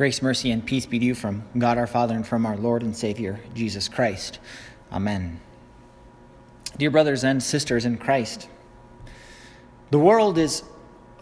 [0.00, 2.82] Grace, mercy, and peace be to you from God our Father and from our Lord
[2.82, 4.38] and Savior, Jesus Christ.
[4.90, 5.38] Amen.
[6.78, 8.48] Dear brothers and sisters in Christ,
[9.90, 10.62] the world is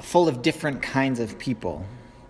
[0.01, 1.85] full of different kinds of people.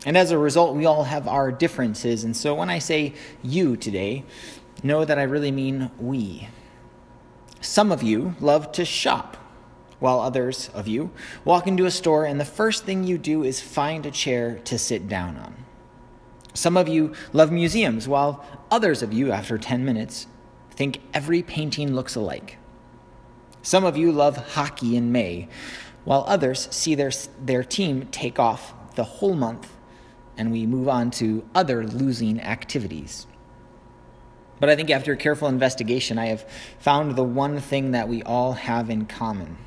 [0.06, 2.24] And as a result, we all have our differences.
[2.24, 3.12] And so when I say
[3.42, 4.24] you today,
[4.82, 6.48] know that I really mean we.
[7.60, 9.36] Some of you love to shop,
[9.98, 11.10] while others of you
[11.44, 14.78] walk into a store and the first thing you do is find a chair to
[14.78, 15.67] sit down on.
[16.58, 20.26] Some of you love museums, while others of you, after 10 minutes,
[20.72, 22.58] think every painting looks alike.
[23.62, 25.46] Some of you love hockey in May,
[26.02, 29.72] while others see their, their team take off the whole month
[30.36, 33.28] and we move on to other losing activities.
[34.58, 36.44] But I think after careful investigation, I have
[36.80, 39.58] found the one thing that we all have in common.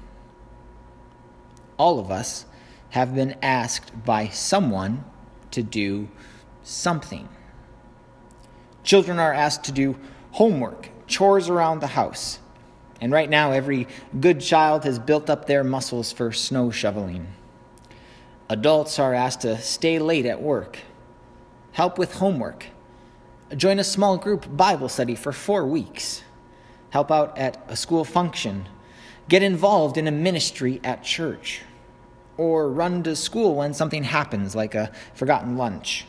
[1.78, 2.46] All of us
[2.90, 5.06] have been asked by someone
[5.52, 6.10] to do
[6.64, 7.28] something.
[8.84, 9.98] Children are asked to do
[10.32, 12.40] homework, chores around the house.
[13.00, 13.88] And right now, every
[14.20, 17.28] good child has built up their muscles for snow shoveling.
[18.50, 20.80] Adults are asked to stay late at work,
[21.72, 22.68] help with homework,
[23.56, 26.22] join a small group Bible study for four weeks,
[26.90, 28.68] help out at a school function,
[29.30, 31.62] get involved in a ministry at church,
[32.38, 36.06] or run to school when something happens, like a forgotten lunch.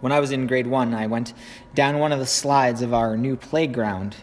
[0.00, 1.32] When I was in grade one, I went
[1.74, 4.16] down one of the slides of our new playground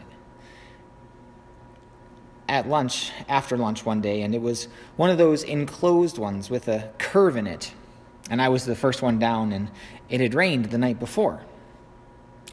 [2.48, 6.68] at lunch, after lunch one day, and it was one of those enclosed ones with
[6.68, 7.74] a curve in it.
[8.30, 9.72] And I was the first one down, and
[10.10, 11.44] it had rained the night before.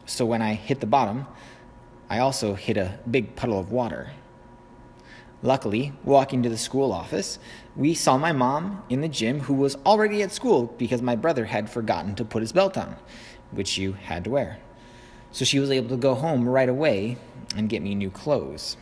[0.06, 1.26] So when I hit the bottom,
[2.08, 4.10] I also hit a big puddle of water.
[5.42, 7.38] Luckily, walking to the school office,
[7.74, 11.46] we saw my mom in the gym who was already at school because my brother
[11.46, 12.96] had forgotten to put his belt on,
[13.50, 14.58] which you had to wear.
[15.32, 17.16] So she was able to go home right away
[17.56, 18.76] and get me new clothes.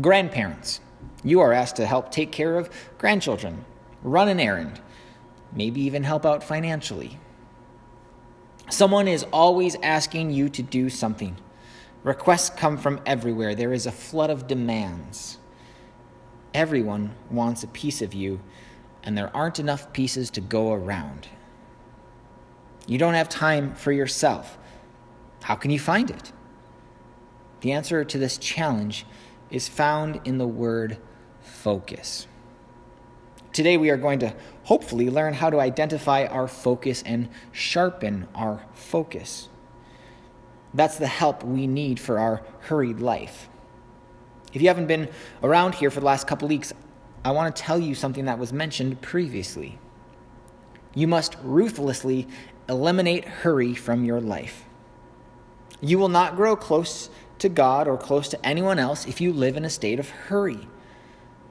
[0.00, 0.80] Grandparents,
[1.22, 3.64] you are asked to help take care of grandchildren,
[4.02, 4.80] run an errand,
[5.52, 7.18] maybe even help out financially.
[8.70, 11.36] Someone is always asking you to do something.
[12.04, 13.54] Requests come from everywhere.
[13.54, 15.38] There is a flood of demands.
[16.52, 18.40] Everyone wants a piece of you,
[19.02, 21.28] and there aren't enough pieces to go around.
[22.86, 24.58] You don't have time for yourself.
[25.42, 26.30] How can you find it?
[27.62, 29.06] The answer to this challenge
[29.50, 30.98] is found in the word
[31.40, 32.26] focus.
[33.54, 38.66] Today, we are going to hopefully learn how to identify our focus and sharpen our
[38.74, 39.48] focus.
[40.74, 43.48] That's the help we need for our hurried life.
[44.52, 45.08] If you haven't been
[45.42, 46.72] around here for the last couple weeks,
[47.24, 49.78] I want to tell you something that was mentioned previously.
[50.94, 52.28] You must ruthlessly
[52.68, 54.64] eliminate hurry from your life.
[55.80, 59.56] You will not grow close to God or close to anyone else if you live
[59.56, 60.68] in a state of hurry.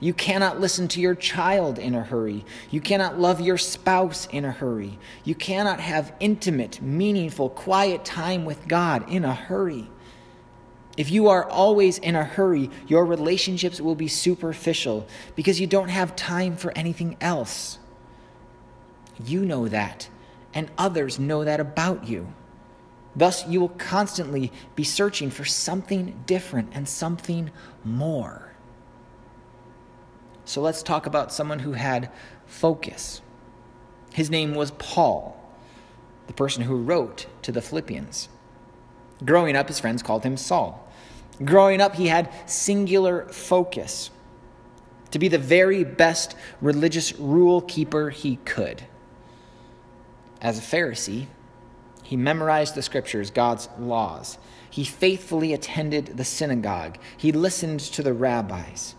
[0.04, 2.44] You cannot listen to your child in a hurry.
[2.70, 5.00] You cannot love your spouse in a hurry.
[5.24, 9.90] You cannot have intimate, meaningful, quiet time with God in a hurry.
[10.98, 15.88] If you are always in a hurry, your relationships will be superficial because you don't
[15.88, 17.80] have time for anything else.
[19.24, 20.10] You know that,
[20.54, 22.34] and others know that about you.
[23.16, 27.52] Thus, you will constantly be searching for something different and something
[27.86, 28.53] more.
[30.46, 32.12] So let's talk about someone who had
[32.46, 33.22] focus.
[34.14, 35.40] His name was Paul,
[36.28, 38.30] the person who wrote to the Philippians.
[39.26, 40.88] Growing up, his friends called him Saul.
[41.44, 44.12] Growing up, he had singular focus
[45.12, 48.84] to be the very best religious rule keeper he could.
[50.42, 51.28] As a Pharisee,
[52.04, 54.38] he memorized the scriptures, God's laws.
[54.70, 56.98] He faithfully attended the synagogue.
[57.16, 58.96] He listened to the rabbis.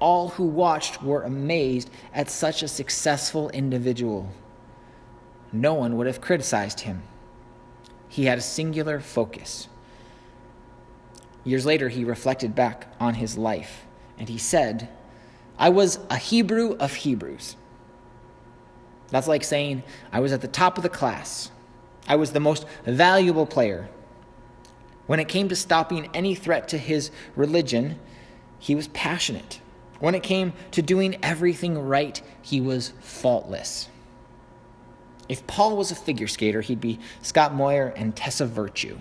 [0.00, 4.30] All who watched were amazed at such a successful individual.
[5.52, 7.02] No one would have criticized him.
[8.08, 9.68] He had a singular focus.
[11.44, 13.84] Years later, he reflected back on his life
[14.18, 14.88] and he said,
[15.58, 17.56] I was a Hebrew of Hebrews.
[19.10, 21.50] That's like saying, I was at the top of the class.
[22.06, 23.88] I was the most valuable player.
[25.06, 27.98] When it came to stopping any threat to his religion,
[28.58, 29.60] he was passionate.
[30.00, 33.88] When it came to doing everything right, he was faultless.
[35.28, 38.98] If Paul was a figure skater, he'd be Scott Moir and Tessa Virtue.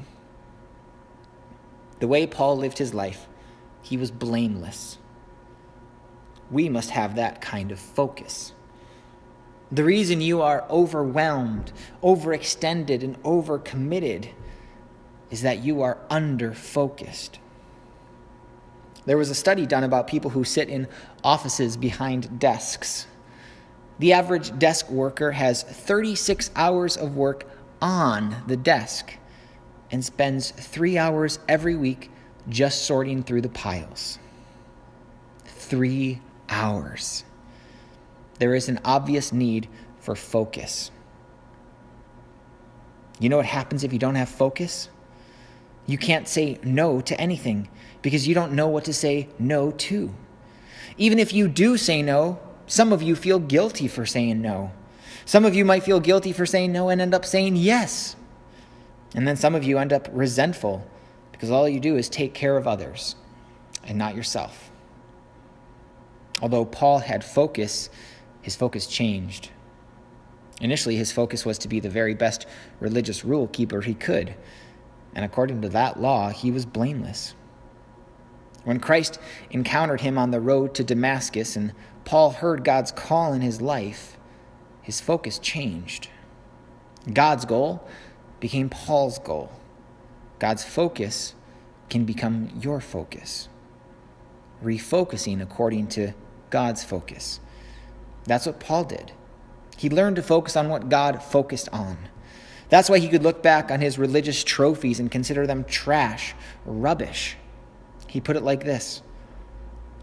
[1.99, 3.27] The way Paul lived his life,
[3.81, 4.97] he was blameless.
[6.51, 8.53] We must have that kind of focus.
[9.71, 11.71] The reason you are overwhelmed,
[12.01, 14.29] overextended, and overcommitted
[15.29, 17.39] is that you are under focused.
[19.07, 20.87] There was a study done about people who sit in
[21.23, 23.07] offices behind desks.
[23.97, 27.49] The average desk worker has 36 hours of work
[27.81, 29.13] on the desk
[29.89, 32.11] and spends three hours every week
[32.47, 34.19] just sorting through the piles.
[35.45, 37.23] Three hours
[38.39, 39.67] there is an obvious need
[39.99, 40.91] for focus.
[43.19, 44.89] You know what happens if you don't have focus?
[45.87, 47.69] You can't say no to anything
[48.01, 50.13] because you don't know what to say no to.
[50.97, 54.71] Even if you do say no, some of you feel guilty for saying no.
[55.25, 58.15] Some of you might feel guilty for saying no and end up saying yes.
[59.15, 60.85] And then some of you end up resentful
[61.31, 63.15] because all you do is take care of others
[63.85, 64.69] and not yourself.
[66.41, 67.89] Although Paul had focus,
[68.41, 69.49] his focus changed.
[70.59, 72.45] Initially, his focus was to be the very best
[72.79, 74.35] religious rule keeper he could,
[75.15, 77.33] and according to that law, he was blameless.
[78.63, 79.19] When Christ
[79.49, 81.73] encountered him on the road to Damascus and
[82.05, 84.17] Paul heard God's call in his life,
[84.81, 86.09] his focus changed.
[87.11, 87.87] God's goal
[88.39, 89.51] became Paul's goal.
[90.39, 91.33] God's focus
[91.89, 93.49] can become your focus,
[94.63, 96.13] refocusing according to
[96.49, 97.39] God's focus.
[98.25, 99.13] That's what Paul did.
[99.77, 101.97] He learned to focus on what God focused on.
[102.69, 106.35] That's why he could look back on his religious trophies and consider them trash,
[106.65, 107.37] rubbish.
[108.07, 109.01] He put it like this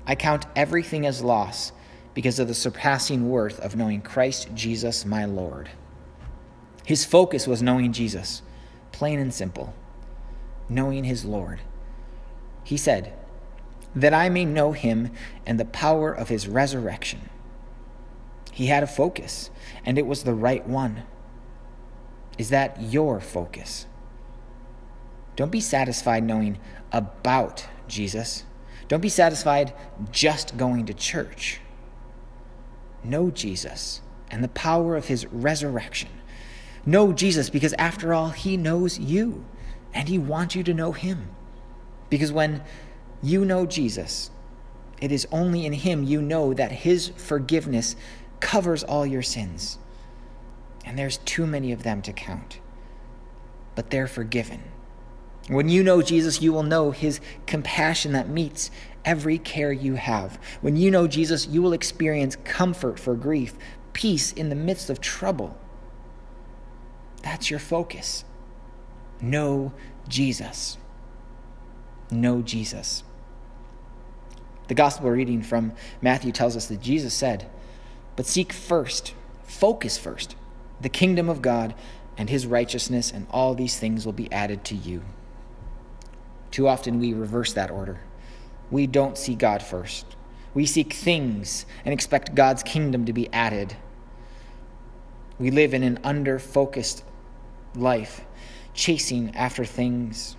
[0.07, 1.73] I count everything as loss
[2.15, 5.71] because of the surpassing worth of knowing Christ Jesus my Lord.
[6.85, 8.43] His focus was knowing Jesus,
[8.93, 9.75] plain and simple,
[10.69, 11.61] knowing his Lord.
[12.63, 13.15] He said,
[13.95, 15.11] That I may know him
[15.47, 17.31] and the power of his resurrection
[18.55, 19.51] he had a focus,
[19.85, 21.03] and it was the right one.
[22.39, 23.87] Is that your focus?
[25.37, 26.59] Don't be satisfied knowing
[26.93, 28.45] about Jesus.
[28.89, 29.73] Don't be satisfied
[30.11, 31.61] just going to church.
[33.03, 34.01] Know Jesus
[34.31, 36.09] and the power of his resurrection.
[36.87, 39.45] Know Jesus because, after all, he knows you
[39.93, 41.31] and he wants you to know him.
[42.11, 42.63] Because when
[43.23, 44.31] you know Jesus,
[45.01, 47.97] it is only in him you know that his forgiveness
[48.41, 49.79] covers all your sins.
[50.85, 52.61] And there's too many of them to count.
[53.75, 54.63] But they're forgiven.
[55.49, 58.71] When you know Jesus, you will know his compassion that meets
[59.05, 60.39] every care you have.
[60.61, 63.55] When you know Jesus, you will experience comfort for grief,
[63.93, 65.59] peace in the midst of trouble.
[67.23, 68.25] That's your focus.
[69.21, 69.73] Know
[70.09, 70.79] Jesus.
[72.11, 73.03] Know Jesus.
[74.69, 77.51] The gospel reading from Matthew tells us that Jesus said,
[78.17, 80.37] but seek first, focus first,
[80.85, 81.75] the kingdom of God
[82.19, 85.03] and his righteousness, and all these things will be added to you.
[86.51, 88.01] Too often we reverse that order.
[88.71, 90.05] We don't see God first.
[90.53, 93.75] We seek things and expect God's kingdom to be added.
[95.39, 97.03] We live in an under focused
[97.75, 98.21] life,
[98.75, 100.37] chasing after things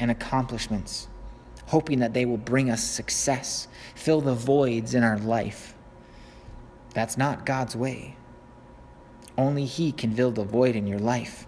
[0.00, 1.08] and accomplishments,
[1.66, 5.74] hoping that they will bring us success, fill the voids in our life.
[6.94, 8.16] That's not God's way.
[9.36, 11.46] Only He can fill the void in your life.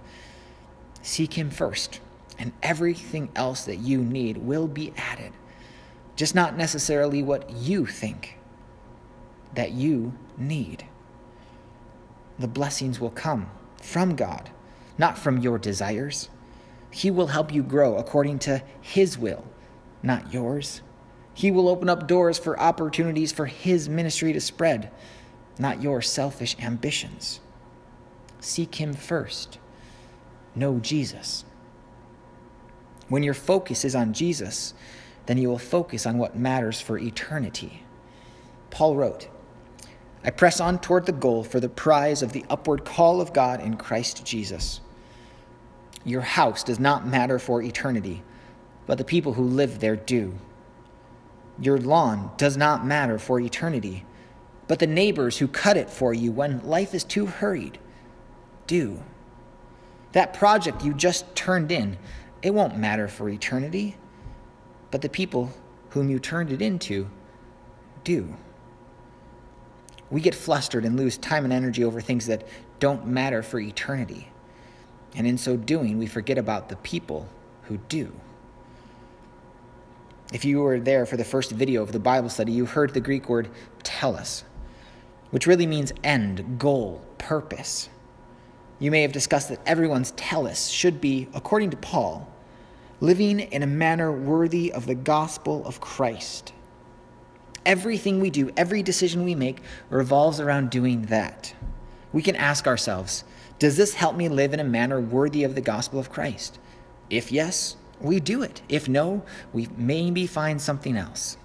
[1.02, 2.00] Seek Him first,
[2.38, 5.32] and everything else that you need will be added.
[6.16, 8.38] Just not necessarily what you think
[9.54, 10.84] that you need.
[12.38, 13.50] The blessings will come
[13.82, 14.50] from God,
[14.98, 16.30] not from your desires.
[16.90, 19.44] He will help you grow according to His will,
[20.02, 20.80] not yours.
[21.34, 24.90] He will open up doors for opportunities for His ministry to spread
[25.58, 27.40] not your selfish ambitions.
[28.44, 29.58] Seek Him first.
[30.54, 31.44] Know Jesus.
[33.08, 34.74] When your focus is on Jesus,
[35.26, 37.82] then you will focus on what matters for eternity.
[38.70, 39.28] Paul wrote,
[40.22, 43.60] I press on toward the goal for the prize of the upward call of God
[43.60, 44.80] in Christ Jesus.
[46.04, 48.22] Your house does not matter for eternity,
[48.86, 50.34] but the people who live there do.
[51.58, 54.04] Your lawn does not matter for eternity
[54.66, 57.78] but the neighbors who cut it for you when life is too hurried
[58.66, 59.02] do.
[60.12, 61.96] That project you just turned in,
[62.42, 63.96] it won't matter for eternity,
[64.90, 65.52] but the people
[65.90, 67.08] whom you turned it into
[68.04, 68.34] do.
[70.10, 72.46] We get flustered and lose time and energy over things that
[72.78, 74.28] don't matter for eternity.
[75.16, 77.28] And in so doing, we forget about the people
[77.62, 78.12] who do.
[80.32, 83.00] If you were there for the first video of the Bible study, you heard the
[83.00, 83.48] Greek word
[83.82, 84.44] telos
[85.34, 87.88] which really means end, goal, purpose.
[88.78, 92.28] You may have discussed that everyone's telos should be, according to Paul,
[93.00, 96.52] living in a manner worthy of the gospel of Christ.
[97.64, 101.54] Everything we do, every decision we make revolves around doing that.
[102.12, 103.24] We can ask ourselves,
[103.58, 106.58] does this help me live in a manner worthy of the gospel of Christ?
[107.08, 108.60] If yes, we do it.
[108.68, 111.36] If no, we maybe find something else.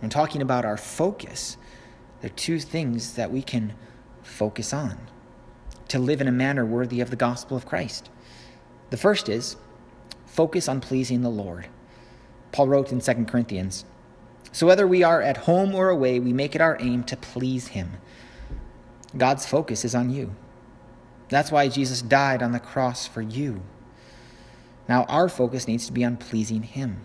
[0.00, 1.56] When talking about our focus,
[2.20, 3.74] there are two things that we can
[4.22, 4.98] focus on
[5.90, 8.10] to live in a manner worthy of the gospel of Christ.
[8.90, 9.56] The first is
[10.26, 11.68] focus on pleasing the Lord.
[12.52, 13.84] Paul wrote in 2 Corinthians
[14.52, 17.68] So whether we are at home or away, we make it our aim to please
[17.68, 17.92] Him.
[19.16, 20.34] God's focus is on you.
[21.28, 23.62] That's why Jesus died on the cross for you.
[24.88, 27.00] Now, our focus needs to be on pleasing Him.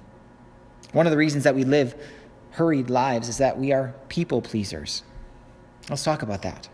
[0.91, 1.95] One of the reasons that we live
[2.51, 5.03] hurried lives is that we are people pleasers.
[5.89, 6.69] Let's talk about that.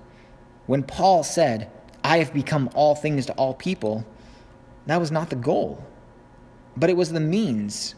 [0.68, 1.70] When Paul said,
[2.04, 4.06] I have become all things to all people,
[4.88, 5.86] that was not the goal,
[6.76, 7.96] but it was the means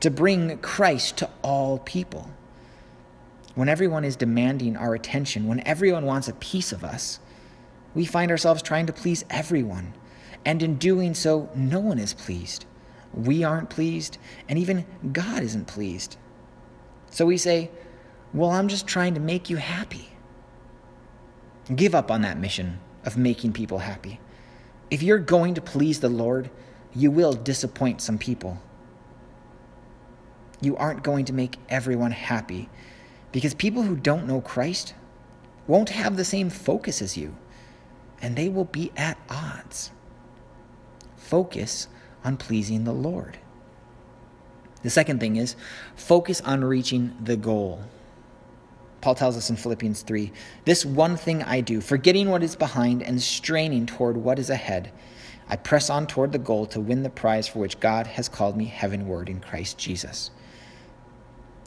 [0.00, 2.30] to bring Christ to all people.
[3.54, 7.20] When everyone is demanding our attention, when everyone wants a piece of us,
[7.94, 9.94] we find ourselves trying to please everyone.
[10.44, 12.66] And in doing so, no one is pleased.
[13.14, 16.18] We aren't pleased, and even God isn't pleased.
[17.10, 17.70] So we say,
[18.34, 20.10] Well, I'm just trying to make you happy.
[21.74, 24.20] Give up on that mission of making people happy.
[24.90, 26.50] If you're going to please the Lord,
[26.94, 28.60] you will disappoint some people.
[30.60, 32.68] You aren't going to make everyone happy
[33.32, 34.94] because people who don't know Christ
[35.66, 37.36] won't have the same focus as you,
[38.20, 39.90] and they will be at odds.
[41.16, 41.88] Focus
[42.24, 43.38] on pleasing the Lord.
[44.82, 45.56] The second thing is
[45.96, 47.82] focus on reaching the goal.
[49.00, 50.32] Paul tells us in Philippians 3
[50.64, 54.92] This one thing I do, forgetting what is behind and straining toward what is ahead,
[55.48, 58.56] I press on toward the goal to win the prize for which God has called
[58.56, 60.30] me heavenward in Christ Jesus.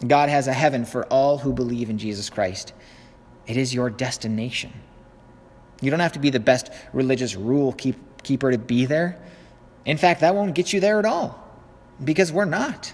[0.05, 2.73] God has a heaven for all who believe in Jesus Christ.
[3.47, 4.73] It is your destination.
[5.81, 9.21] You don't have to be the best religious rule keep, keeper to be there.
[9.85, 11.43] In fact, that won't get you there at all
[12.03, 12.93] because we're not.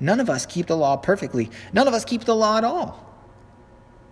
[0.00, 1.50] None of us keep the law perfectly.
[1.72, 3.13] None of us keep the law at all.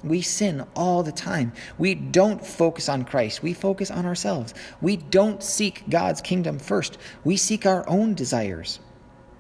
[0.05, 1.53] We sin all the time.
[1.79, 3.43] We don't focus on Christ.
[3.43, 4.53] We focus on ourselves.
[4.81, 6.99] We don't seek God's kingdom first.
[7.25, 8.81] We seek our own desires.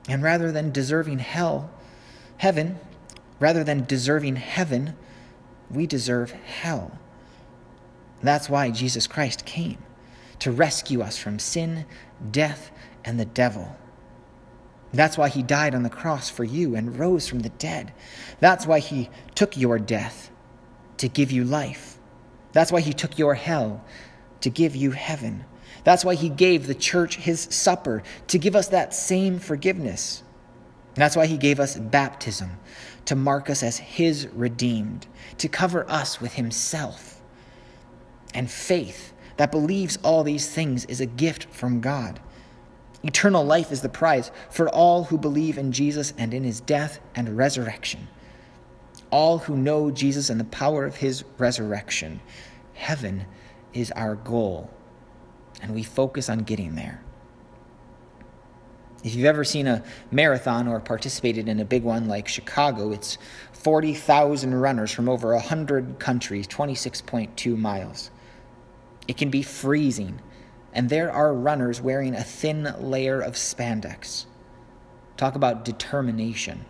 [0.08, 1.70] And rather than deserving hell,
[2.36, 2.78] heaven,
[3.40, 4.96] rather than deserving heaven,
[5.70, 6.98] we deserve hell.
[8.22, 9.78] That's why Jesus Christ came
[10.38, 11.86] to rescue us from sin,
[12.30, 12.72] death,
[13.04, 13.76] and the devil.
[14.92, 17.92] That's why he died on the cross for you and rose from the dead.
[18.40, 20.31] That's why he took your death
[21.02, 21.98] to give you life.
[22.52, 23.84] That's why he took your hell
[24.40, 25.44] to give you heaven.
[25.82, 30.22] That's why he gave the church his supper to give us that same forgiveness.
[30.94, 32.50] That's why he gave us baptism
[33.06, 37.20] to mark us as his redeemed, to cover us with himself.
[38.32, 42.20] And faith that believes all these things is a gift from God.
[43.02, 47.00] Eternal life is the prize for all who believe in Jesus and in his death
[47.16, 48.06] and resurrection
[49.12, 52.20] all who know Jesus and the power of his resurrection.
[52.74, 53.26] Heaven
[53.72, 54.70] is our goal,
[55.62, 57.00] and we focus on getting there.
[59.04, 63.18] If you've ever seen a marathon or participated in a big one like Chicago, it's
[63.52, 68.10] 40,000 runners from over 100 countries, 26.2 miles.
[69.08, 70.20] It can be freezing,
[70.72, 74.26] and there are runners wearing a thin layer of spandex.
[75.16, 76.64] Talk about determination.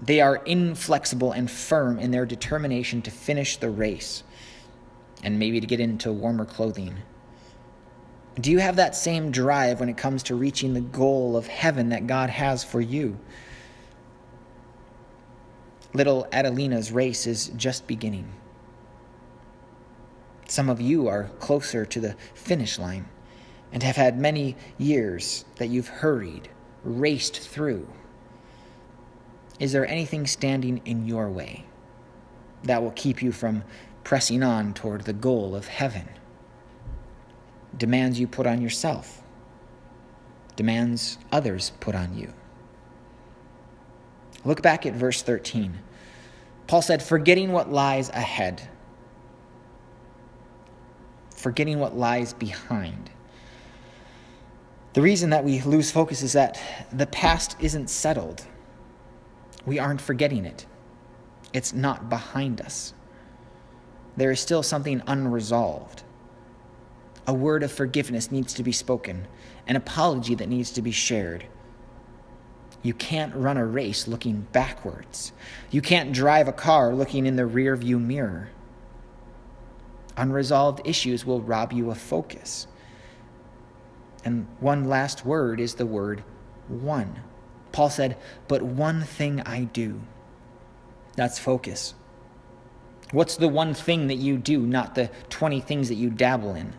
[0.00, 4.22] They are inflexible and firm in their determination to finish the race
[5.22, 6.98] and maybe to get into warmer clothing.
[8.40, 11.88] Do you have that same drive when it comes to reaching the goal of heaven
[11.88, 13.18] that God has for you?
[15.92, 18.30] Little Adelina's race is just beginning.
[20.46, 23.08] Some of you are closer to the finish line
[23.72, 26.48] and have had many years that you've hurried,
[26.84, 27.88] raced through.
[29.58, 31.64] Is there anything standing in your way
[32.62, 33.64] that will keep you from
[34.04, 36.08] pressing on toward the goal of heaven?
[37.76, 39.22] Demands you put on yourself,
[40.56, 42.32] demands others put on you.
[44.44, 45.78] Look back at verse 13.
[46.66, 48.68] Paul said, Forgetting what lies ahead,
[51.34, 53.10] forgetting what lies behind.
[54.94, 56.60] The reason that we lose focus is that
[56.92, 58.46] the past isn't settled
[59.68, 60.66] we aren't forgetting it.
[61.52, 62.94] It's not behind us.
[64.16, 66.02] there is still something unresolved.
[67.26, 69.28] A word of forgiveness needs to be spoken,
[69.68, 71.44] an apology that needs to be shared.
[72.82, 75.32] You can't run a race looking backwards.
[75.70, 78.48] You can't drive a car looking in the rearview mirror.
[80.16, 82.66] Unresolved issues will rob you of focus.
[84.24, 86.24] And one last word is the word
[86.66, 87.20] one.
[87.72, 90.00] Paul said, But one thing I do.
[91.16, 91.94] That's focus.
[93.10, 96.74] What's the one thing that you do, not the 20 things that you dabble in?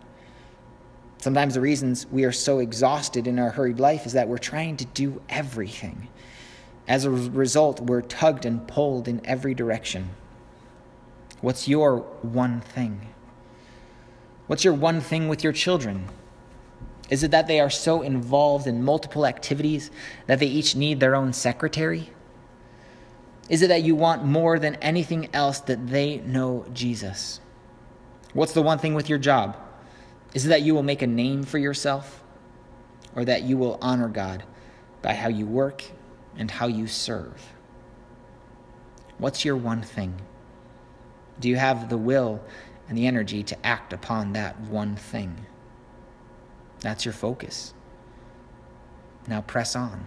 [1.18, 4.78] Sometimes the reasons we are so exhausted in our hurried life is that we're trying
[4.78, 6.08] to do everything.
[6.88, 10.12] As a result, we're tugged and pulled in every direction.
[11.42, 13.10] What's your one thing?
[14.48, 16.08] What's your one thing with your children?
[17.10, 19.90] Is it that they are so involved in multiple activities
[20.28, 22.12] that they each need their own secretary?
[23.50, 27.40] Is it that you want more than anything else that they know Jesus?
[28.34, 29.58] What's the one thing with your job?
[30.36, 32.24] Is it that you will make a name for yourself
[33.16, 34.44] or that you will honor God
[35.02, 35.84] by how you work
[36.38, 37.54] and how you serve?
[39.18, 40.14] What's your one thing?
[41.40, 42.42] Do you have the will
[42.88, 45.46] and the energy to act upon that one thing?
[46.82, 47.74] That's your focus.
[49.28, 50.06] Now press on.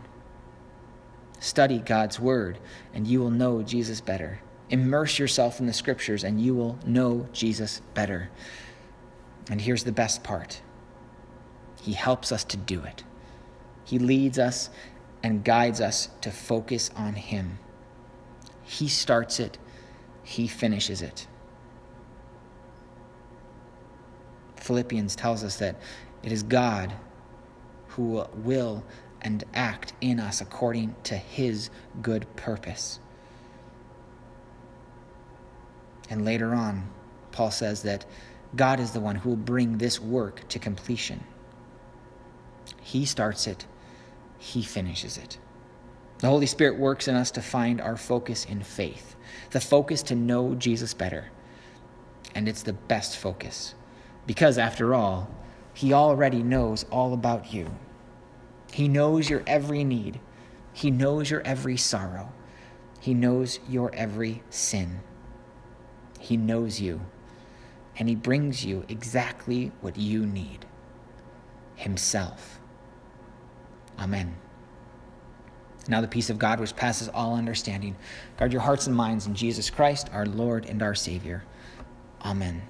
[1.38, 2.58] Study God's Word,
[2.94, 4.40] and you will know Jesus better.
[4.70, 8.30] Immerse yourself in the Scriptures, and you will know Jesus better.
[9.50, 10.62] And here's the best part
[11.82, 13.02] He helps us to do it.
[13.84, 14.70] He leads us
[15.22, 17.58] and guides us to focus on Him.
[18.62, 19.58] He starts it,
[20.22, 21.26] He finishes it.
[24.56, 25.76] Philippians tells us that
[26.22, 26.92] it is God
[27.88, 28.84] who will
[29.20, 32.98] and act in us according to His good purpose.
[36.10, 36.90] And later on,
[37.30, 38.04] Paul says that
[38.54, 41.24] God is the one who will bring this work to completion.
[42.80, 43.66] He starts it,
[44.38, 45.38] He finishes it.
[46.18, 49.16] The Holy Spirit works in us to find our focus in faith,
[49.50, 51.30] the focus to know Jesus better.
[52.34, 53.74] And it's the best focus.
[54.26, 55.28] Because, after all,
[55.74, 57.70] He already knows all about you.
[58.72, 60.20] He knows your every need,
[60.72, 62.32] He knows your every sorrow,
[63.00, 65.00] He knows your every sin.
[66.18, 67.00] He knows you
[67.98, 70.66] and He brings you exactly what you need
[71.76, 72.60] Himself.
[73.98, 74.36] Amen.
[75.88, 77.96] Now, the peace of God, which passes all understanding,
[78.38, 81.42] guard your hearts and minds in Jesus Christ, our Lord and our Savior.
[82.24, 82.62] Amen.